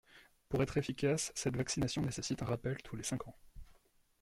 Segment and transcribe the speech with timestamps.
[0.49, 3.35] Pour être efficace, cette vaccination nécessite un rappel tous les cinq ans.